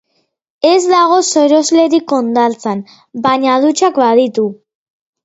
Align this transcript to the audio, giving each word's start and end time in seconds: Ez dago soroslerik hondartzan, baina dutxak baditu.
Ez 0.67 0.77
dago 0.93 1.19
soroslerik 1.27 2.15
hondartzan, 2.17 2.81
baina 3.27 3.59
dutxak 3.67 4.01
baditu. 4.05 4.47